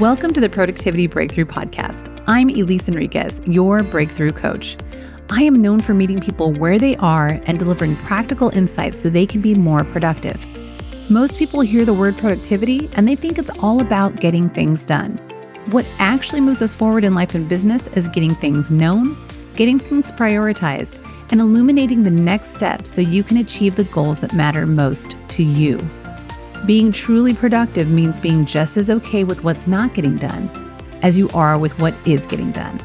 Welcome 0.00 0.32
to 0.34 0.40
the 0.40 0.48
Productivity 0.48 1.08
Breakthrough 1.08 1.46
Podcast. 1.46 2.22
I'm 2.28 2.50
Elise 2.50 2.88
Enriquez, 2.88 3.42
your 3.46 3.82
breakthrough 3.82 4.30
coach. 4.30 4.76
I 5.28 5.42
am 5.42 5.60
known 5.60 5.80
for 5.80 5.92
meeting 5.92 6.20
people 6.20 6.52
where 6.52 6.78
they 6.78 6.94
are 6.98 7.40
and 7.46 7.58
delivering 7.58 7.96
practical 8.04 8.48
insights 8.50 9.02
so 9.02 9.10
they 9.10 9.26
can 9.26 9.40
be 9.40 9.56
more 9.56 9.82
productive. 9.82 10.46
Most 11.10 11.36
people 11.36 11.62
hear 11.62 11.84
the 11.84 11.92
word 11.92 12.16
productivity 12.16 12.88
and 12.96 13.08
they 13.08 13.16
think 13.16 13.38
it's 13.38 13.50
all 13.60 13.80
about 13.80 14.20
getting 14.20 14.48
things 14.48 14.86
done. 14.86 15.16
What 15.72 15.84
actually 15.98 16.42
moves 16.42 16.62
us 16.62 16.72
forward 16.72 17.02
in 17.02 17.16
life 17.16 17.34
and 17.34 17.48
business 17.48 17.88
is 17.88 18.06
getting 18.06 18.36
things 18.36 18.70
known, 18.70 19.16
getting 19.56 19.80
things 19.80 20.12
prioritized, 20.12 21.04
and 21.32 21.40
illuminating 21.40 22.04
the 22.04 22.10
next 22.12 22.54
steps 22.54 22.94
so 22.94 23.00
you 23.00 23.24
can 23.24 23.38
achieve 23.38 23.74
the 23.74 23.82
goals 23.82 24.20
that 24.20 24.32
matter 24.32 24.64
most 24.64 25.16
to 25.30 25.42
you. 25.42 25.84
Being 26.66 26.92
truly 26.92 27.34
productive 27.34 27.88
means 27.88 28.18
being 28.18 28.44
just 28.44 28.76
as 28.76 28.90
okay 28.90 29.24
with 29.24 29.44
what's 29.44 29.66
not 29.66 29.94
getting 29.94 30.18
done 30.18 30.50
as 31.02 31.16
you 31.16 31.30
are 31.30 31.56
with 31.56 31.78
what 31.78 31.94
is 32.06 32.26
getting 32.26 32.50
done. 32.52 32.80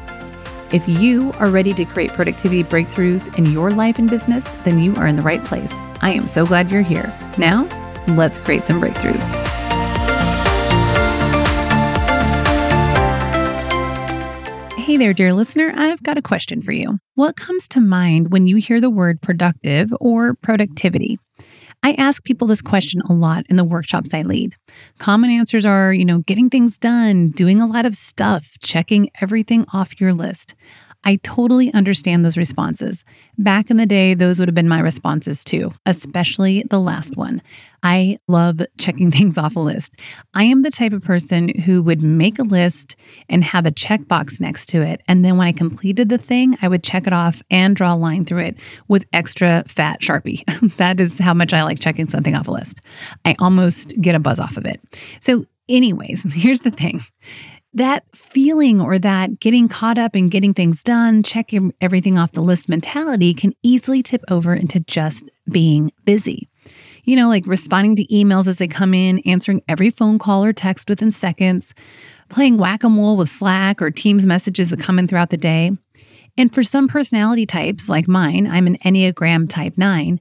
If 0.72 0.88
you 0.88 1.32
are 1.38 1.50
ready 1.50 1.74
to 1.74 1.84
create 1.84 2.10
productivity 2.12 2.64
breakthroughs 2.64 3.36
in 3.36 3.46
your 3.46 3.70
life 3.70 3.98
and 3.98 4.08
business, 4.08 4.44
then 4.64 4.78
you 4.78 4.94
are 4.96 5.06
in 5.06 5.16
the 5.16 5.22
right 5.22 5.44
place. 5.44 5.72
I 6.00 6.12
am 6.12 6.26
so 6.26 6.46
glad 6.46 6.70
you're 6.70 6.82
here. 6.82 7.12
Now, 7.36 7.64
let's 8.08 8.38
create 8.38 8.64
some 8.64 8.80
breakthroughs. 8.80 9.22
Hey 14.78 14.96
there, 14.96 15.14
dear 15.14 15.32
listener. 15.32 15.72
I've 15.74 16.02
got 16.02 16.18
a 16.18 16.22
question 16.22 16.60
for 16.60 16.72
you. 16.72 16.98
What 17.14 17.36
comes 17.36 17.68
to 17.68 17.80
mind 17.80 18.30
when 18.30 18.46
you 18.46 18.56
hear 18.56 18.80
the 18.80 18.90
word 18.90 19.20
productive 19.20 19.92
or 20.00 20.34
productivity? 20.34 21.18
I 21.84 21.92
ask 21.98 22.24
people 22.24 22.46
this 22.46 22.62
question 22.62 23.02
a 23.10 23.12
lot 23.12 23.44
in 23.50 23.56
the 23.56 23.62
workshops 23.62 24.14
I 24.14 24.22
lead. 24.22 24.56
Common 24.96 25.28
answers 25.28 25.66
are, 25.66 25.92
you 25.92 26.06
know, 26.06 26.20
getting 26.20 26.48
things 26.48 26.78
done, 26.78 27.28
doing 27.28 27.60
a 27.60 27.66
lot 27.66 27.84
of 27.84 27.94
stuff, 27.94 28.56
checking 28.62 29.10
everything 29.20 29.66
off 29.70 30.00
your 30.00 30.14
list. 30.14 30.54
I 31.04 31.16
totally 31.22 31.72
understand 31.72 32.24
those 32.24 32.38
responses. 32.38 33.04
Back 33.36 33.70
in 33.70 33.76
the 33.76 33.86
day, 33.86 34.14
those 34.14 34.38
would 34.38 34.48
have 34.48 34.54
been 34.54 34.68
my 34.68 34.80
responses 34.80 35.44
too, 35.44 35.72
especially 35.84 36.62
the 36.62 36.80
last 36.80 37.16
one. 37.16 37.42
I 37.82 38.16
love 38.26 38.62
checking 38.78 39.10
things 39.12 39.36
off 39.36 39.56
a 39.56 39.60
list. 39.60 39.92
I 40.32 40.44
am 40.44 40.62
the 40.62 40.70
type 40.70 40.92
of 40.92 41.02
person 41.02 41.50
who 41.60 41.82
would 41.82 42.02
make 42.02 42.38
a 42.38 42.42
list 42.42 42.96
and 43.28 43.44
have 43.44 43.66
a 43.66 43.70
checkbox 43.70 44.40
next 44.40 44.66
to 44.70 44.82
it. 44.82 45.02
And 45.06 45.24
then 45.24 45.36
when 45.36 45.46
I 45.46 45.52
completed 45.52 46.08
the 46.08 46.18
thing, 46.18 46.56
I 46.62 46.68
would 46.68 46.82
check 46.82 47.06
it 47.06 47.12
off 47.12 47.42
and 47.50 47.76
draw 47.76 47.94
a 47.94 47.96
line 47.96 48.24
through 48.24 48.40
it 48.40 48.56
with 48.88 49.06
extra 49.12 49.64
fat 49.68 50.00
Sharpie. 50.00 50.44
that 50.76 51.00
is 51.00 51.18
how 51.18 51.34
much 51.34 51.52
I 51.52 51.62
like 51.62 51.80
checking 51.80 52.06
something 52.06 52.34
off 52.34 52.48
a 52.48 52.52
list. 52.52 52.80
I 53.24 53.36
almost 53.38 54.00
get 54.00 54.14
a 54.14 54.18
buzz 54.18 54.40
off 54.40 54.56
of 54.56 54.64
it. 54.64 54.80
So, 55.20 55.44
anyways, 55.68 56.22
here's 56.34 56.62
the 56.62 56.70
thing 56.70 57.02
that 57.74 58.04
feeling 58.14 58.80
or 58.80 58.98
that 59.00 59.40
getting 59.40 59.68
caught 59.68 59.98
up 59.98 60.14
in 60.14 60.28
getting 60.28 60.54
things 60.54 60.82
done, 60.82 61.22
checking 61.22 61.74
everything 61.80 62.16
off 62.16 62.32
the 62.32 62.40
list 62.40 62.68
mentality 62.68 63.34
can 63.34 63.52
easily 63.62 64.02
tip 64.02 64.22
over 64.30 64.54
into 64.54 64.80
just 64.80 65.28
being 65.50 65.92
busy. 66.04 66.48
You 67.02 67.16
know, 67.16 67.28
like 67.28 67.46
responding 67.46 67.96
to 67.96 68.06
emails 68.06 68.46
as 68.46 68.58
they 68.58 68.68
come 68.68 68.94
in, 68.94 69.18
answering 69.26 69.62
every 69.68 69.90
phone 69.90 70.18
call 70.18 70.44
or 70.44 70.52
text 70.52 70.88
within 70.88 71.12
seconds, 71.12 71.74
playing 72.30 72.56
whack 72.56 72.84
a 72.84 72.88
mole 72.88 73.16
with 73.16 73.28
Slack 73.28 73.82
or 73.82 73.90
Teams 73.90 74.24
messages 74.24 74.70
that 74.70 74.80
come 74.80 74.98
in 74.98 75.06
throughout 75.06 75.30
the 75.30 75.36
day. 75.36 75.72
And 76.38 76.54
for 76.54 76.62
some 76.62 76.88
personality 76.88 77.44
types, 77.44 77.88
like 77.88 78.08
mine, 78.08 78.46
I'm 78.46 78.66
an 78.66 78.78
Enneagram 78.78 79.50
type 79.50 79.76
9, 79.76 80.20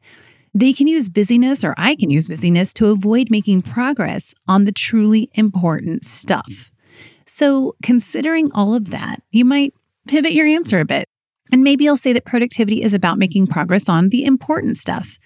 they 0.53 0.73
can 0.73 0.87
use 0.87 1.09
busyness, 1.09 1.63
or 1.63 1.73
I 1.77 1.95
can 1.95 2.11
use 2.11 2.27
busyness, 2.27 2.73
to 2.75 2.87
avoid 2.87 3.31
making 3.31 3.63
progress 3.63 4.35
on 4.47 4.65
the 4.65 4.71
truly 4.71 5.29
important 5.33 6.05
stuff. 6.05 6.72
So, 7.35 7.75
considering 7.81 8.51
all 8.53 8.75
of 8.75 8.91
that, 8.91 9.23
you 9.31 9.43
might 9.43 9.73
pivot 10.07 10.33
your 10.33 10.45
answer 10.45 10.79
a 10.79 10.85
bit. 10.85 11.07
And 11.51 11.63
maybe 11.63 11.83
you'll 11.83 11.97
say 11.97 12.13
that 12.13 12.25
productivity 12.25 12.83
is 12.83 12.93
about 12.93 13.17
making 13.17 13.47
progress 13.47 13.89
on 13.89 14.09
the 14.09 14.23
important 14.23 14.77
stuff. 14.77 15.17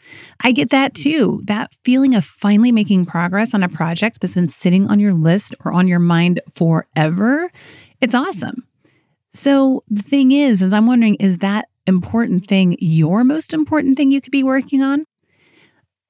I 0.42 0.54
get 0.54 0.70
that 0.70 0.94
too. 0.94 1.42
That 1.48 1.74
feeling 1.84 2.16
of 2.16 2.24
finally 2.24 2.72
making 2.72 3.08
progress 3.08 3.54
on 3.54 3.62
a 3.62 3.68
project 3.68 4.22
that's 4.22 4.36
been 4.36 4.48
sitting 4.48 4.88
on 4.88 5.02
your 5.02 5.14
list 5.14 5.54
or 5.66 5.74
on 5.74 5.90
your 5.90 6.00
mind 6.00 6.40
forever. 6.50 7.52
It's 8.00 8.16
awesome. 8.16 8.66
So 9.34 9.84
the 9.90 10.02
thing 10.02 10.32
is, 10.32 10.62
is 10.62 10.72
I'm 10.72 10.88
wondering, 10.88 11.16
is 11.16 11.40
that 11.40 11.68
important 11.88 12.46
thing 12.46 12.78
your 12.80 13.26
most 13.26 13.54
important 13.54 13.98
thing 13.98 14.12
you 14.12 14.22
could 14.22 14.32
be 14.32 14.44
working 14.44 14.82
on? 14.82 15.04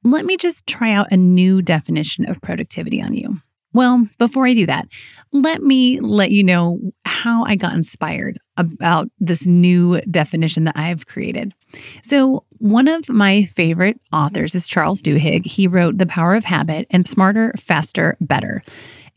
Let 0.04 0.26
me 0.26 0.38
just 0.38 0.68
try 0.68 0.92
out 0.92 1.12
a 1.12 1.18
new 1.18 1.64
definition 1.64 2.30
of 2.30 2.40
productivity 2.42 3.02
on 3.02 3.16
you. 3.16 3.42
Well, 3.78 4.08
before 4.18 4.48
I 4.48 4.56
do 4.56 4.66
that, 4.66 4.88
let 5.32 5.62
me 5.62 6.00
let 6.00 6.32
you 6.32 6.44
know 6.44 6.80
how 7.06 7.46
I 7.46 7.56
got 7.56 7.76
inspired 7.76 8.40
about 8.58 9.08
this 9.20 9.46
new 9.46 10.02
definition 10.10 10.64
that 10.64 10.76
I've 10.76 11.06
created. 11.06 11.54
So, 12.02 12.44
one 12.58 12.88
of 12.88 13.08
my 13.08 13.44
favorite 13.44 14.02
authors 14.12 14.56
is 14.56 14.68
Charles 14.68 15.04
Duhigg. 15.04 15.46
He 15.46 15.68
wrote 15.68 16.00
The 16.00 16.08
Power 16.08 16.34
of 16.34 16.46
Habit 16.46 16.88
and 16.90 17.08
Smarter, 17.08 17.54
Faster, 17.56 18.18
Better. 18.20 18.64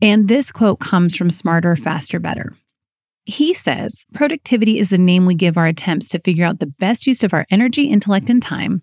And 0.03 0.29
this 0.29 0.53
quote 0.53 0.79
comes 0.79 1.17
from 1.17 1.31
Smarter, 1.31 1.75
Faster, 1.75 2.21
Better. 2.21 2.53
He 3.25 3.55
says, 3.55 4.07
productivity 4.13 4.79
is 4.79 4.91
the 4.91 4.99
name 4.99 5.25
we 5.25 5.35
give 5.35 5.57
our 5.57 5.67
attempts 5.67 6.09
to 6.11 6.19
figure 6.19 6.45
out 6.45 6.59
the 6.59 6.67
best 6.67 7.07
use 7.07 7.23
of 7.23 7.33
our 7.33 7.47
energy, 7.51 7.85
intellect, 7.85 8.29
and 8.29 8.43
time 8.43 8.83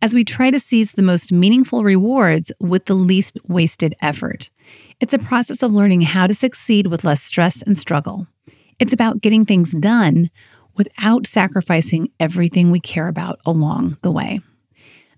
as 0.00 0.14
we 0.14 0.24
try 0.24 0.50
to 0.50 0.60
seize 0.60 0.92
the 0.92 1.02
most 1.02 1.32
meaningful 1.32 1.84
rewards 1.84 2.52
with 2.58 2.86
the 2.86 2.94
least 2.94 3.38
wasted 3.48 3.94
effort. 4.00 4.50
It's 5.02 5.12
a 5.12 5.18
process 5.18 5.64
of 5.64 5.74
learning 5.74 6.02
how 6.02 6.28
to 6.28 6.34
succeed 6.34 6.86
with 6.86 7.02
less 7.02 7.20
stress 7.20 7.60
and 7.60 7.76
struggle. 7.76 8.28
It's 8.78 8.92
about 8.92 9.20
getting 9.20 9.44
things 9.44 9.72
done 9.72 10.30
without 10.76 11.26
sacrificing 11.26 12.10
everything 12.20 12.70
we 12.70 12.78
care 12.78 13.08
about 13.08 13.40
along 13.44 13.98
the 14.02 14.12
way. 14.12 14.42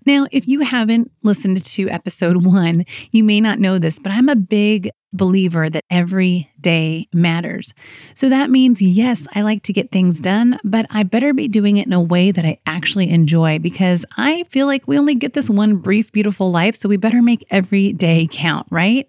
Now, 0.03 0.25
if 0.31 0.47
you 0.47 0.61
haven't 0.61 1.11
listened 1.21 1.63
to 1.63 1.89
episode 1.89 2.43
one, 2.47 2.85
you 3.11 3.23
may 3.23 3.39
not 3.39 3.59
know 3.59 3.77
this, 3.77 3.99
but 3.99 4.11
I'm 4.11 4.27
a 4.27 4.35
big 4.35 4.89
believer 5.13 5.69
that 5.69 5.83
every 5.91 6.51
day 6.59 7.07
matters. 7.13 7.75
So 8.15 8.27
that 8.29 8.49
means, 8.49 8.81
yes, 8.81 9.27
I 9.35 9.43
like 9.43 9.61
to 9.63 9.73
get 9.73 9.91
things 9.91 10.19
done, 10.19 10.59
but 10.63 10.87
I 10.89 11.03
better 11.03 11.31
be 11.31 11.47
doing 11.47 11.77
it 11.77 11.85
in 11.85 11.93
a 11.93 12.01
way 12.01 12.31
that 12.31 12.43
I 12.43 12.57
actually 12.65 13.11
enjoy 13.11 13.59
because 13.59 14.03
I 14.17 14.45
feel 14.49 14.65
like 14.65 14.87
we 14.87 14.97
only 14.97 15.13
get 15.13 15.33
this 15.33 15.47
one 15.47 15.75
brief, 15.75 16.11
beautiful 16.11 16.49
life. 16.49 16.75
So 16.75 16.89
we 16.89 16.97
better 16.97 17.21
make 17.21 17.45
every 17.51 17.93
day 17.93 18.27
count, 18.31 18.65
right? 18.71 19.07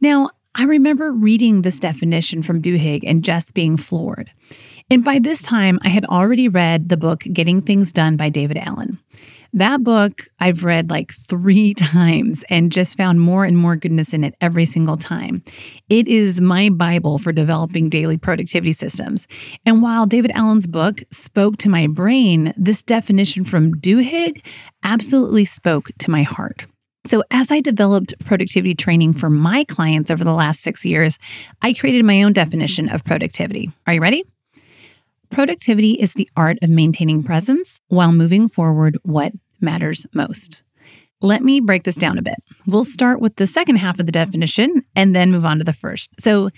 Now, 0.00 0.30
I 0.54 0.64
remember 0.64 1.12
reading 1.12 1.62
this 1.62 1.78
definition 1.78 2.42
from 2.42 2.60
Duhigg 2.60 3.04
and 3.06 3.22
just 3.22 3.54
being 3.54 3.76
floored. 3.76 4.32
And 4.90 5.04
by 5.04 5.18
this 5.18 5.42
time, 5.42 5.78
I 5.82 5.88
had 5.88 6.04
already 6.06 6.48
read 6.48 6.88
the 6.88 6.96
book 6.96 7.22
Getting 7.32 7.62
Things 7.62 7.92
Done 7.92 8.16
by 8.16 8.30
David 8.30 8.56
Allen. 8.56 8.98
That 9.52 9.82
book 9.82 10.22
I've 10.38 10.64
read 10.64 10.90
like 10.90 11.12
three 11.12 11.74
times 11.74 12.44
and 12.48 12.72
just 12.72 12.96
found 12.96 13.20
more 13.20 13.44
and 13.44 13.56
more 13.56 13.76
goodness 13.76 14.14
in 14.14 14.24
it 14.24 14.34
every 14.40 14.64
single 14.64 14.96
time. 14.96 15.44
It 15.88 16.08
is 16.08 16.40
my 16.40 16.70
Bible 16.70 17.18
for 17.18 17.32
developing 17.32 17.88
daily 17.88 18.16
productivity 18.16 18.72
systems. 18.72 19.28
And 19.66 19.82
while 19.82 20.06
David 20.06 20.32
Allen's 20.32 20.66
book 20.66 21.02
spoke 21.12 21.58
to 21.58 21.68
my 21.68 21.86
brain, 21.86 22.54
this 22.56 22.82
definition 22.82 23.44
from 23.44 23.74
Duhigg 23.74 24.44
absolutely 24.82 25.44
spoke 25.44 25.90
to 25.98 26.10
my 26.10 26.22
heart. 26.22 26.66
So, 27.10 27.24
as 27.32 27.50
I 27.50 27.60
developed 27.60 28.14
productivity 28.24 28.72
training 28.72 29.14
for 29.14 29.28
my 29.28 29.64
clients 29.64 30.12
over 30.12 30.22
the 30.22 30.32
last 30.32 30.60
six 30.60 30.84
years, 30.84 31.18
I 31.60 31.72
created 31.72 32.04
my 32.04 32.22
own 32.22 32.32
definition 32.32 32.88
of 32.88 33.02
productivity. 33.02 33.72
Are 33.84 33.94
you 33.94 34.00
ready? 34.00 34.22
Productivity 35.28 35.94
is 35.94 36.14
the 36.14 36.30
art 36.36 36.58
of 36.62 36.70
maintaining 36.70 37.24
presence 37.24 37.80
while 37.88 38.12
moving 38.12 38.48
forward 38.48 38.96
what 39.02 39.32
matters 39.60 40.06
most. 40.14 40.62
Let 41.20 41.42
me 41.42 41.58
break 41.58 41.82
this 41.82 41.96
down 41.96 42.16
a 42.16 42.22
bit. 42.22 42.36
We'll 42.64 42.84
start 42.84 43.20
with 43.20 43.34
the 43.34 43.46
second 43.48 43.78
half 43.78 43.98
of 43.98 44.06
the 44.06 44.12
definition 44.12 44.84
and 44.94 45.12
then 45.12 45.32
move 45.32 45.44
on 45.44 45.58
to 45.58 45.64
the 45.64 45.72
first. 45.72 46.20
So, 46.20 46.50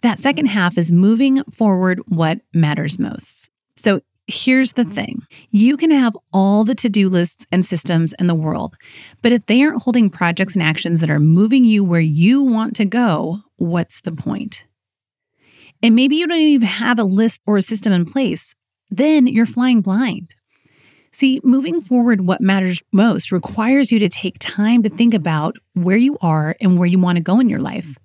that 0.00 0.18
second 0.18 0.46
half 0.46 0.78
is 0.78 0.90
moving 0.90 1.44
forward 1.52 2.00
what 2.08 2.40
matters 2.54 2.98
most. 2.98 3.50
So, 3.76 4.00
Here's 4.30 4.74
the 4.74 4.84
thing 4.84 5.22
you 5.50 5.78
can 5.78 5.90
have 5.90 6.14
all 6.34 6.62
the 6.62 6.74
to 6.74 6.90
do 6.90 7.08
lists 7.08 7.46
and 7.50 7.64
systems 7.64 8.12
in 8.18 8.26
the 8.26 8.34
world, 8.34 8.76
but 9.22 9.32
if 9.32 9.46
they 9.46 9.62
aren't 9.62 9.82
holding 9.82 10.10
projects 10.10 10.54
and 10.54 10.62
actions 10.62 11.00
that 11.00 11.10
are 11.10 11.18
moving 11.18 11.64
you 11.64 11.82
where 11.82 11.98
you 11.98 12.42
want 12.42 12.76
to 12.76 12.84
go, 12.84 13.38
what's 13.56 14.02
the 14.02 14.12
point? 14.12 14.66
And 15.82 15.96
maybe 15.96 16.16
you 16.16 16.26
don't 16.26 16.36
even 16.36 16.68
have 16.68 16.98
a 16.98 17.04
list 17.04 17.40
or 17.46 17.56
a 17.56 17.62
system 17.62 17.90
in 17.90 18.04
place, 18.04 18.54
then 18.90 19.26
you're 19.26 19.46
flying 19.46 19.80
blind. 19.80 20.34
See, 21.10 21.40
moving 21.42 21.80
forward, 21.80 22.26
what 22.26 22.42
matters 22.42 22.82
most 22.92 23.32
requires 23.32 23.90
you 23.90 23.98
to 23.98 24.10
take 24.10 24.36
time 24.38 24.82
to 24.82 24.90
think 24.90 25.14
about 25.14 25.56
where 25.72 25.96
you 25.96 26.18
are 26.20 26.54
and 26.60 26.78
where 26.78 26.86
you 26.86 26.98
want 26.98 27.16
to 27.16 27.22
go 27.22 27.40
in 27.40 27.48
your 27.48 27.60
life. 27.60 27.96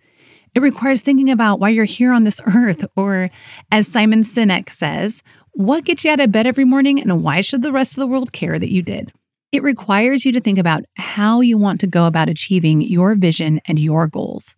It 0.56 0.62
requires 0.62 1.02
thinking 1.02 1.30
about 1.30 1.60
why 1.60 1.70
you're 1.70 1.86
here 1.86 2.14
on 2.14 2.24
this 2.24 2.40
earth, 2.56 2.86
or 2.96 3.30
as 3.72 3.88
Simon 3.88 4.22
Sinek 4.24 4.70
says, 4.70 5.22
what 5.54 5.86
gets 5.86 6.04
you 6.04 6.12
out 6.12 6.20
of 6.20 6.32
bed 6.32 6.48
every 6.48 6.66
morning 6.66 7.00
and 7.00 7.24
why 7.24 7.42
should 7.42 7.62
the 7.62 7.72
rest 7.72 7.94
of 7.94 8.02
the 8.02 8.08
world 8.08 8.34
care 8.34 8.58
that 8.60 8.72
you 8.72 8.82
did? 8.82 9.12
It 9.52 9.62
requires 9.62 10.26
you 10.26 10.32
to 10.32 10.42
think 10.42 10.58
about 10.58 10.84
how 10.98 11.42
you 11.42 11.60
want 11.60 11.80
to 11.82 11.88
go 11.88 12.08
about 12.08 12.28
achieving 12.28 12.82
your 12.82 13.14
vision 13.14 13.62
and 13.68 13.78
your 13.78 14.08
goals. 14.08 14.56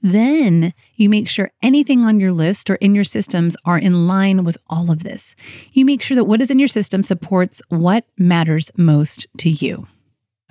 Then 0.00 0.74
you 0.94 1.08
make 1.08 1.28
sure 1.28 1.50
anything 1.60 2.04
on 2.04 2.20
your 2.20 2.32
list 2.32 2.70
or 2.70 2.76
in 2.76 2.94
your 2.94 3.04
systems 3.04 3.56
are 3.64 3.78
in 3.78 4.06
line 4.06 4.44
with 4.44 4.58
all 4.70 4.90
of 4.90 5.02
this. 5.02 5.34
You 5.72 5.84
make 5.84 6.02
sure 6.02 6.14
that 6.14 6.24
what 6.24 6.40
is 6.40 6.50
in 6.50 6.58
your 6.58 6.68
system 6.68 7.02
supports 7.02 7.60
what 7.68 8.04
matters 8.16 8.70
most 8.76 9.26
to 9.38 9.50
you. 9.50 9.86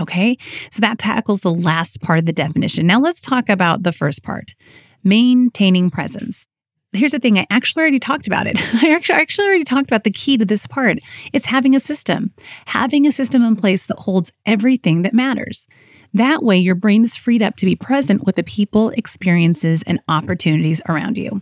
Okay, 0.01 0.38
so 0.71 0.81
that 0.81 1.00
tackles 1.00 1.41
the 1.41 1.53
last 1.53 2.01
part 2.01 2.19
of 2.19 2.25
the 2.25 2.33
definition. 2.33 2.88
Now 2.88 3.00
let's 3.00 3.21
talk 3.21 3.50
about 3.50 3.83
the 3.83 3.91
first 3.91 4.24
part 4.24 4.56
maintaining 5.03 5.89
presence. 5.89 6.47
Here's 6.93 7.13
the 7.13 7.19
thing, 7.19 7.39
I 7.39 7.47
actually 7.49 7.81
already 7.81 7.99
talked 7.99 8.27
about 8.27 8.47
it. 8.47 8.59
I 8.83 8.93
actually, 8.93 9.15
I 9.15 9.21
actually 9.21 9.47
already 9.47 9.63
talked 9.63 9.89
about 9.89 10.03
the 10.03 10.11
key 10.11 10.38
to 10.38 10.45
this 10.45 10.67
part. 10.67 10.99
It's 11.31 11.45
having 11.45 11.75
a 11.75 11.79
system, 11.79 12.33
having 12.67 13.07
a 13.07 13.11
system 13.11 13.43
in 13.43 13.55
place 13.55 13.85
that 13.85 13.99
holds 13.99 14.33
everything 14.45 15.03
that 15.03 15.13
matters. 15.13 15.67
That 16.13 16.43
way, 16.43 16.57
your 16.57 16.75
brain 16.75 17.05
is 17.05 17.15
freed 17.15 17.41
up 17.41 17.55
to 17.57 17.65
be 17.65 17.77
present 17.77 18.25
with 18.25 18.35
the 18.35 18.43
people, 18.43 18.89
experiences, 18.89 19.81
and 19.83 20.01
opportunities 20.09 20.81
around 20.89 21.17
you. 21.17 21.41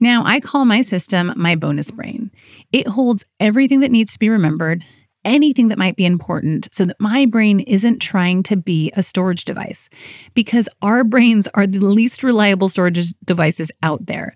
Now, 0.00 0.24
I 0.24 0.40
call 0.40 0.64
my 0.64 0.82
system 0.82 1.32
my 1.36 1.54
bonus 1.54 1.92
brain. 1.92 2.32
It 2.72 2.88
holds 2.88 3.24
everything 3.38 3.78
that 3.80 3.92
needs 3.92 4.14
to 4.14 4.18
be 4.18 4.28
remembered, 4.28 4.84
anything 5.24 5.68
that 5.68 5.78
might 5.78 5.94
be 5.94 6.04
important, 6.04 6.68
so 6.72 6.84
that 6.86 6.96
my 6.98 7.24
brain 7.26 7.60
isn't 7.60 8.00
trying 8.00 8.42
to 8.44 8.56
be 8.56 8.90
a 8.96 9.02
storage 9.02 9.44
device, 9.44 9.88
because 10.34 10.68
our 10.82 11.04
brains 11.04 11.46
are 11.54 11.66
the 11.66 11.78
least 11.78 12.24
reliable 12.24 12.68
storage 12.68 13.12
devices 13.24 13.70
out 13.80 14.06
there. 14.06 14.34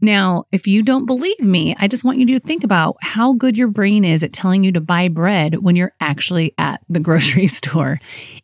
Now, 0.00 0.44
if 0.50 0.66
you 0.66 0.82
don't 0.82 1.06
believe 1.06 1.40
me, 1.40 1.74
I 1.78 1.86
just 1.86 2.04
want 2.04 2.18
you 2.18 2.26
to 2.26 2.40
think 2.40 2.64
about 2.64 2.96
how 3.02 3.34
good 3.34 3.56
your 3.56 3.68
brain 3.68 4.04
is 4.04 4.22
at 4.22 4.32
telling 4.32 4.64
you 4.64 4.72
to 4.72 4.80
buy 4.80 5.08
bread 5.08 5.62
when 5.62 5.76
you're 5.76 5.92
actually 6.00 6.54
at 6.56 6.80
the 6.88 7.00
grocery 7.00 7.46
store. 7.48 8.00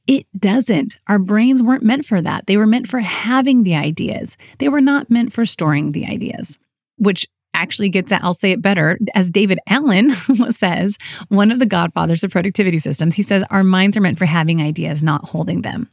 It 0.07 0.27
doesn't. 0.39 0.99
Our 1.07 1.19
brains 1.19 1.63
weren't 1.63 1.83
meant 1.83 2.05
for 2.05 2.21
that. 2.21 2.47
They 2.47 2.57
were 2.57 2.67
meant 2.67 2.89
for 2.89 3.01
having 3.01 3.63
the 3.63 3.75
ideas, 3.75 4.37
they 4.59 4.69
were 4.69 4.81
not 4.81 5.11
meant 5.11 5.33
for 5.33 5.47
storing 5.47 5.93
the 5.93 6.07
ideas, 6.07 6.59
which 6.99 7.27
actually 7.55 7.89
gets 7.89 8.13
at, 8.13 8.23
I'll 8.23 8.35
say 8.35 8.53
it 8.53 8.61
better, 8.61 8.99
as 9.15 9.31
David 9.31 9.59
Allen 9.67 10.11
says, 10.53 10.99
one 11.29 11.51
of 11.51 11.59
the 11.59 11.67
godfathers 11.67 12.23
of 12.23 12.31
productivity 12.31 12.79
systems, 12.79 13.15
he 13.15 13.23
says, 13.23 13.45
our 13.51 13.65
minds 13.65 13.97
are 13.97 14.03
meant 14.03 14.19
for 14.19 14.27
having 14.27 14.61
ideas, 14.61 15.03
not 15.03 15.25
holding 15.25 15.63
them. 15.63 15.89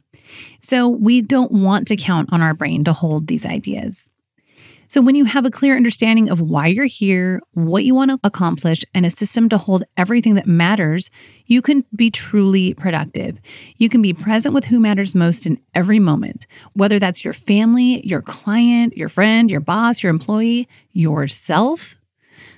So 0.60 0.88
we 0.88 1.22
don't 1.22 1.52
want 1.52 1.88
to 1.88 1.96
count 1.96 2.32
on 2.32 2.42
our 2.42 2.54
brain 2.54 2.84
to 2.84 2.92
hold 2.92 3.26
these 3.26 3.46
ideas. 3.46 4.08
So, 4.86 5.00
when 5.00 5.14
you 5.14 5.24
have 5.24 5.46
a 5.46 5.50
clear 5.50 5.76
understanding 5.76 6.28
of 6.28 6.40
why 6.40 6.66
you're 6.66 6.84
here, 6.84 7.40
what 7.52 7.84
you 7.84 7.94
want 7.94 8.10
to 8.10 8.18
accomplish, 8.22 8.84
and 8.94 9.06
a 9.06 9.10
system 9.10 9.48
to 9.48 9.58
hold 9.58 9.84
everything 9.96 10.34
that 10.34 10.46
matters, 10.46 11.10
you 11.46 11.62
can 11.62 11.84
be 11.94 12.10
truly 12.10 12.74
productive. 12.74 13.40
You 13.76 13.88
can 13.88 14.02
be 14.02 14.12
present 14.12 14.54
with 14.54 14.66
who 14.66 14.80
matters 14.80 15.14
most 15.14 15.46
in 15.46 15.58
every 15.74 15.98
moment, 15.98 16.46
whether 16.74 16.98
that's 16.98 17.24
your 17.24 17.34
family, 17.34 18.06
your 18.06 18.22
client, 18.22 18.96
your 18.96 19.08
friend, 19.08 19.50
your 19.50 19.60
boss, 19.60 20.02
your 20.02 20.10
employee, 20.10 20.68
yourself. 20.92 21.96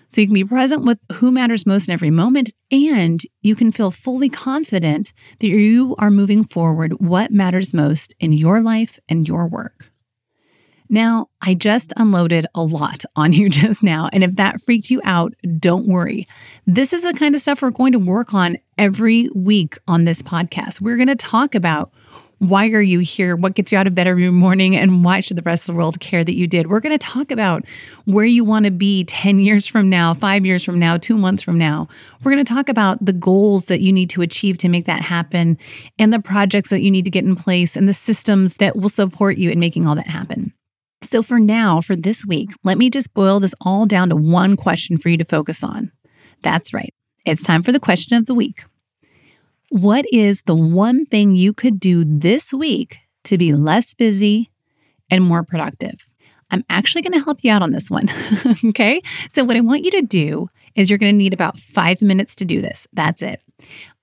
So, 0.09 0.21
you 0.21 0.27
can 0.27 0.35
be 0.35 0.45
present 0.45 0.85
with 0.85 0.99
who 1.15 1.31
matters 1.31 1.65
most 1.65 1.89
in 1.89 1.95
every 1.95 2.11
moment, 2.11 2.53
and 2.71 3.21
you 3.41 3.55
can 3.55 3.71
feel 3.71 3.91
fully 3.91 4.29
confident 4.29 5.13
that 5.39 5.47
you 5.47 5.95
are 5.99 6.11
moving 6.11 6.43
forward 6.43 7.01
what 7.01 7.31
matters 7.31 7.73
most 7.73 8.15
in 8.19 8.33
your 8.33 8.61
life 8.61 8.99
and 9.09 9.29
your 9.29 9.47
work. 9.47 9.93
Now, 10.89 11.29
I 11.41 11.55
just 11.55 11.93
unloaded 11.97 12.47
a 12.55 12.63
lot 12.63 13.05
on 13.17 13.33
you 13.33 13.49
just 13.49 13.83
now. 13.83 14.09
And 14.13 14.25
if 14.25 14.37
that 14.37 14.61
freaked 14.61 14.91
you 14.91 15.01
out, 15.05 15.35
don't 15.59 15.87
worry. 15.87 16.27
This 16.67 16.93
is 16.93 17.03
the 17.03 17.15
kind 17.15 17.35
of 17.35 17.41
stuff 17.41 17.63
we're 17.63 17.71
going 17.71 17.93
to 17.93 17.99
work 17.99 18.35
on 18.35 18.59
every 18.79 19.29
week 19.35 19.79
on 19.89 20.05
this 20.05 20.23
podcast. 20.23 20.81
We're 20.81 20.97
going 20.97 21.09
to 21.09 21.17
talk 21.17 21.55
about 21.55 21.93
why 22.39 22.69
are 22.69 22.83
you 22.83 22.99
here? 22.99 23.35
What 23.35 23.55
gets 23.55 23.73
you 23.73 23.79
out 23.79 23.87
of 23.87 23.95
bed 23.95 24.07
every 24.07 24.31
morning? 24.31 24.77
And 24.77 25.03
why 25.03 25.21
should 25.21 25.39
the 25.39 25.43
rest 25.43 25.63
of 25.63 25.67
the 25.69 25.79
world 25.79 26.01
care 26.01 26.23
that 26.23 26.37
you 26.37 26.47
did? 26.47 26.69
We're 26.69 26.81
going 26.81 26.97
to 26.97 27.05
talk 27.05 27.31
about 27.31 27.65
where 28.05 28.27
you 28.27 28.45
want 28.45 28.67
to 28.67 28.71
be 28.71 29.05
10 29.05 29.39
years 29.39 29.67
from 29.67 29.89
now, 29.89 30.13
five 30.13 30.45
years 30.45 30.63
from 30.63 30.79
now, 30.79 30.99
two 30.99 31.17
months 31.17 31.43
from 31.43 31.57
now. 31.57 31.89
We're 32.23 32.33
going 32.33 32.45
to 32.45 32.53
talk 32.53 32.69
about 32.69 33.03
the 33.03 33.15
goals 33.15 33.67
that 33.67 33.81
you 33.81 33.91
need 33.91 34.11
to 34.11 34.23
achieve 34.23 34.59
to 34.59 34.69
make 34.69 34.85
that 34.85 35.03
happen 35.03 35.57
and 35.99 36.13
the 36.13 36.21
projects 36.21 36.69
that 36.71 36.83
you 36.83 36.91
need 36.91 37.07
to 37.07 37.11
get 37.11 37.25
in 37.25 37.37
place 37.37 37.75
and 37.75 37.89
the 37.89 37.95
systems 37.95 38.57
that 38.57 38.77
will 38.77 38.91
support 38.91 39.39
you 39.39 39.51
in 39.51 39.59
making 39.59 39.87
all 39.87 39.95
that 39.95 40.09
happen. 40.09 40.53
So, 41.07 41.23
for 41.23 41.39
now, 41.39 41.81
for 41.81 41.95
this 41.95 42.27
week, 42.27 42.51
let 42.65 42.77
me 42.79 42.91
just 42.91 43.15
boil 43.15 43.39
this 43.39 43.55
all 43.61 43.87
down 43.87 44.09
to 44.09 44.17
one 44.17 44.57
question 44.57 44.99
for 44.99 45.09
you 45.09 45.17
to 45.17 45.25
focus 45.25 45.63
on. 45.63 45.93
That's 46.43 46.75
right. 46.75 46.93
It's 47.25 47.45
time 47.45 47.63
for 47.63 47.71
the 47.71 47.79
question 47.79 48.17
of 48.17 48.27
the 48.27 48.35
week. 48.35 48.65
What 49.69 50.05
is 50.13 50.43
the 50.43 50.57
one 50.57 51.07
thing 51.07 51.37
you 51.37 51.53
could 51.53 51.79
do 51.79 52.05
this 52.05 52.53
week 52.53 52.99
to 53.25 53.39
be 53.39 53.53
less 53.53 53.95
busy 53.95 54.51
and 55.09 55.23
more 55.23 55.45
productive? 55.45 56.11
I'm 56.51 56.65
actually 56.69 57.03
going 57.03 57.13
to 57.13 57.25
help 57.25 57.45
you 57.45 57.53
out 57.53 57.63
on 57.63 57.71
this 57.71 57.89
one. 57.89 58.09
okay. 58.65 59.01
So, 59.31 59.45
what 59.45 59.57
I 59.57 59.61
want 59.61 59.85
you 59.85 59.93
to 59.93 60.03
do 60.03 60.49
is 60.75 60.91
you're 60.91 60.99
going 60.99 61.13
to 61.13 61.19
need 61.19 61.33
about 61.33 61.57
five 61.57 62.03
minutes 62.03 62.35
to 62.37 62.45
do 62.45 62.61
this. 62.61 62.89
That's 62.93 63.23
it. 63.23 63.41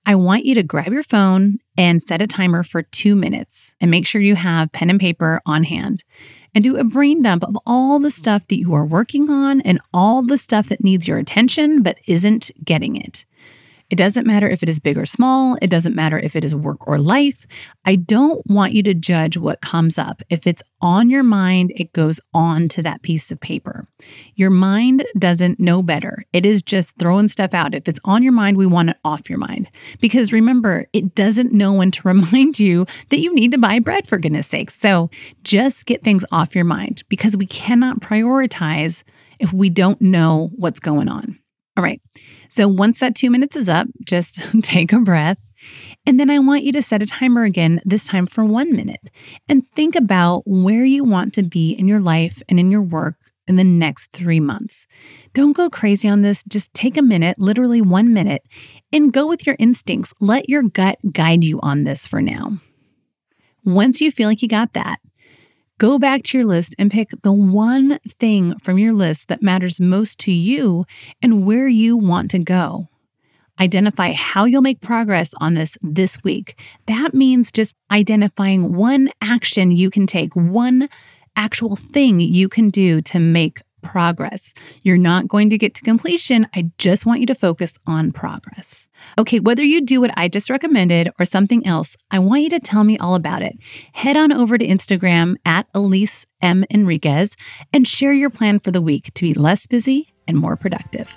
I 0.06 0.14
want 0.14 0.46
you 0.46 0.54
to 0.54 0.62
grab 0.62 0.92
your 0.92 1.02
phone 1.02 1.58
and 1.76 2.02
set 2.02 2.22
a 2.22 2.26
timer 2.26 2.62
for 2.62 2.82
two 2.82 3.14
minutes 3.14 3.74
and 3.78 3.90
make 3.90 4.06
sure 4.06 4.22
you 4.22 4.36
have 4.36 4.72
pen 4.72 4.88
and 4.88 5.00
paper 5.00 5.42
on 5.44 5.64
hand 5.64 6.02
and 6.54 6.64
do 6.64 6.76
a 6.76 6.84
brain 6.84 7.22
dump 7.22 7.44
of 7.44 7.58
all 7.66 7.98
the 7.98 8.10
stuff 8.10 8.46
that 8.48 8.58
you 8.58 8.72
are 8.74 8.86
working 8.86 9.28
on 9.28 9.60
and 9.62 9.80
all 9.92 10.22
the 10.22 10.38
stuff 10.38 10.68
that 10.68 10.84
needs 10.84 11.08
your 11.08 11.18
attention 11.18 11.82
but 11.82 11.98
isn't 12.06 12.50
getting 12.64 12.96
it. 12.96 13.24
It 13.94 13.98
doesn't 13.98 14.26
matter 14.26 14.48
if 14.48 14.64
it 14.64 14.68
is 14.68 14.80
big 14.80 14.98
or 14.98 15.06
small. 15.06 15.56
It 15.62 15.70
doesn't 15.70 15.94
matter 15.94 16.18
if 16.18 16.34
it 16.34 16.42
is 16.42 16.52
work 16.52 16.84
or 16.88 16.98
life. 16.98 17.46
I 17.84 17.94
don't 17.94 18.44
want 18.44 18.72
you 18.72 18.82
to 18.82 18.92
judge 18.92 19.36
what 19.36 19.60
comes 19.60 19.98
up. 19.98 20.20
If 20.28 20.48
it's 20.48 20.64
on 20.80 21.10
your 21.10 21.22
mind, 21.22 21.72
it 21.76 21.92
goes 21.92 22.20
on 22.34 22.68
to 22.70 22.82
that 22.82 23.02
piece 23.02 23.30
of 23.30 23.38
paper. 23.38 23.86
Your 24.34 24.50
mind 24.50 25.06
doesn't 25.16 25.60
know 25.60 25.80
better. 25.80 26.24
It 26.32 26.44
is 26.44 26.60
just 26.60 26.98
throwing 26.98 27.28
stuff 27.28 27.54
out. 27.54 27.72
If 27.72 27.88
it's 27.88 28.00
on 28.04 28.24
your 28.24 28.32
mind, 28.32 28.56
we 28.56 28.66
want 28.66 28.90
it 28.90 28.96
off 29.04 29.30
your 29.30 29.38
mind. 29.38 29.70
Because 30.00 30.32
remember, 30.32 30.88
it 30.92 31.14
doesn't 31.14 31.52
know 31.52 31.74
when 31.74 31.92
to 31.92 32.02
remind 32.08 32.58
you 32.58 32.86
that 33.10 33.20
you 33.20 33.32
need 33.32 33.52
to 33.52 33.58
buy 33.58 33.78
bread 33.78 34.08
for 34.08 34.18
goodness 34.18 34.48
sake. 34.48 34.72
So 34.72 35.08
just 35.44 35.86
get 35.86 36.02
things 36.02 36.24
off 36.32 36.56
your 36.56 36.64
mind 36.64 37.04
because 37.08 37.36
we 37.36 37.46
cannot 37.46 38.00
prioritize 38.00 39.04
if 39.38 39.52
we 39.52 39.70
don't 39.70 40.00
know 40.00 40.50
what's 40.56 40.80
going 40.80 41.08
on. 41.08 41.38
All 41.76 41.82
right. 41.82 42.00
So 42.54 42.68
once 42.68 43.00
that 43.00 43.16
two 43.16 43.30
minutes 43.30 43.56
is 43.56 43.68
up, 43.68 43.88
just 44.04 44.38
take 44.62 44.92
a 44.92 45.00
breath. 45.00 45.38
And 46.06 46.20
then 46.20 46.30
I 46.30 46.38
want 46.38 46.62
you 46.62 46.70
to 46.74 46.82
set 46.82 47.02
a 47.02 47.06
timer 47.06 47.42
again, 47.42 47.80
this 47.84 48.06
time 48.06 48.26
for 48.26 48.44
one 48.44 48.70
minute, 48.70 49.10
and 49.48 49.68
think 49.72 49.96
about 49.96 50.44
where 50.46 50.84
you 50.84 51.02
want 51.02 51.34
to 51.34 51.42
be 51.42 51.72
in 51.72 51.88
your 51.88 51.98
life 51.98 52.44
and 52.48 52.60
in 52.60 52.70
your 52.70 52.80
work 52.80 53.16
in 53.48 53.56
the 53.56 53.64
next 53.64 54.12
three 54.12 54.38
months. 54.38 54.86
Don't 55.32 55.56
go 55.56 55.68
crazy 55.68 56.08
on 56.08 56.22
this. 56.22 56.44
Just 56.44 56.72
take 56.74 56.96
a 56.96 57.02
minute, 57.02 57.40
literally 57.40 57.80
one 57.80 58.14
minute, 58.14 58.42
and 58.92 59.12
go 59.12 59.26
with 59.26 59.48
your 59.48 59.56
instincts. 59.58 60.14
Let 60.20 60.48
your 60.48 60.62
gut 60.62 60.98
guide 61.12 61.42
you 61.42 61.58
on 61.60 61.82
this 61.82 62.06
for 62.06 62.22
now. 62.22 62.58
Once 63.64 64.00
you 64.00 64.12
feel 64.12 64.28
like 64.28 64.42
you 64.42 64.48
got 64.48 64.74
that, 64.74 65.00
Go 65.78 65.98
back 65.98 66.22
to 66.24 66.38
your 66.38 66.46
list 66.46 66.76
and 66.78 66.88
pick 66.88 67.08
the 67.22 67.32
one 67.32 67.98
thing 68.20 68.56
from 68.60 68.78
your 68.78 68.92
list 68.92 69.26
that 69.26 69.42
matters 69.42 69.80
most 69.80 70.20
to 70.20 70.30
you 70.30 70.84
and 71.20 71.44
where 71.44 71.66
you 71.66 71.96
want 71.96 72.30
to 72.30 72.38
go. 72.38 72.88
Identify 73.60 74.12
how 74.12 74.44
you'll 74.44 74.62
make 74.62 74.80
progress 74.80 75.34
on 75.40 75.54
this 75.54 75.76
this 75.82 76.22
week. 76.22 76.56
That 76.86 77.12
means 77.12 77.50
just 77.50 77.74
identifying 77.90 78.74
one 78.74 79.08
action 79.20 79.72
you 79.72 79.90
can 79.90 80.06
take, 80.06 80.36
one 80.36 80.88
actual 81.34 81.74
thing 81.74 82.20
you 82.20 82.48
can 82.48 82.70
do 82.70 83.02
to 83.02 83.18
make 83.18 83.60
progress. 83.84 84.52
You're 84.82 84.96
not 84.96 85.28
going 85.28 85.50
to 85.50 85.58
get 85.58 85.74
to 85.76 85.82
completion. 85.82 86.48
I 86.56 86.72
just 86.78 87.06
want 87.06 87.20
you 87.20 87.26
to 87.26 87.34
focus 87.34 87.78
on 87.86 88.10
progress. 88.10 88.88
Okay, 89.18 89.38
whether 89.38 89.62
you 89.62 89.80
do 89.80 90.00
what 90.00 90.10
I 90.16 90.26
just 90.26 90.50
recommended 90.50 91.10
or 91.20 91.24
something 91.24 91.64
else, 91.66 91.96
I 92.10 92.18
want 92.18 92.42
you 92.42 92.50
to 92.50 92.58
tell 92.58 92.82
me 92.82 92.98
all 92.98 93.14
about 93.14 93.42
it. 93.42 93.56
Head 93.92 94.16
on 94.16 94.32
over 94.32 94.58
to 94.58 94.66
Instagram 94.66 95.36
at 95.44 95.68
Elise 95.74 96.26
M. 96.40 96.64
Enriquez 96.70 97.36
and 97.72 97.86
share 97.86 98.12
your 98.12 98.30
plan 98.30 98.58
for 98.58 98.72
the 98.72 98.82
week 98.82 99.14
to 99.14 99.22
be 99.22 99.34
less 99.34 99.66
busy 99.66 100.14
and 100.26 100.36
more 100.36 100.56
productive. 100.56 101.16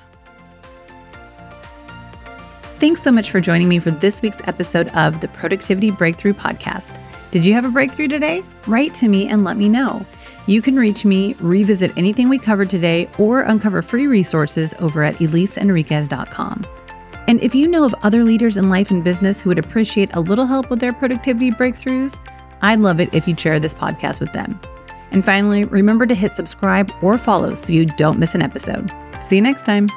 Thanks 2.80 3.02
so 3.02 3.12
much 3.12 3.32
for 3.32 3.40
joining 3.40 3.68
me 3.70 3.80
for 3.80 3.90
this 3.90 4.22
week's 4.22 4.42
episode 4.46 4.90
of 4.90 5.20
the 5.20 5.28
Productivity 5.30 5.90
Breakthrough 5.90 6.34
Podcast. 6.34 7.00
Did 7.32 7.44
you 7.44 7.54
have 7.54 7.66
a 7.66 7.70
breakthrough 7.70 8.08
today? 8.08 8.44
Write 8.68 8.94
to 8.96 9.08
me 9.08 9.28
and 9.28 9.44
let 9.44 9.58
me 9.58 9.68
know. 9.68 10.06
You 10.48 10.62
can 10.62 10.78
reach 10.78 11.06
me, 11.06 11.36
revisit 11.40 11.92
anything 11.98 12.30
we 12.30 12.40
covered 12.40 12.70
today, 12.70 13.10
or 13.18 13.42
uncover 13.42 13.82
free 13.82 14.08
resources 14.08 14.74
over 14.80 15.04
at 15.04 15.16
eliseenriquez.com. 15.16 16.66
And 17.28 17.44
if 17.44 17.54
you 17.54 17.68
know 17.68 17.84
of 17.84 17.94
other 18.04 18.24
leaders 18.24 18.56
in 18.56 18.70
life 18.70 18.90
and 18.90 19.04
business 19.04 19.42
who 19.42 19.50
would 19.50 19.60
appreciate 19.60 20.16
a 20.16 20.22
little 20.22 20.46
help 20.46 20.70
with 20.70 20.80
their 20.80 20.94
productivity 20.94 21.52
breakthroughs, 21.52 22.18
I'd 22.62 22.80
love 22.80 23.02
it 23.02 23.14
if 23.14 23.28
you'd 23.28 23.40
share 23.40 23.60
this 23.60 23.76
podcast 23.76 24.22
with 24.22 24.32
them. 24.32 24.60
And 25.12 25.24
finally, 25.24 25.66
remember 25.66 26.06
to 26.06 26.16
hit 26.16 26.36
subscribe 26.36 26.92
or 27.02 27.18
follow 27.18 27.54
so 27.56 27.74
you 27.74 27.86
don't 27.86 28.18
miss 28.18 28.34
an 28.34 28.42
episode. 28.42 28.92
See 29.24 29.36
you 29.36 29.42
next 29.42 29.66
time. 29.66 29.90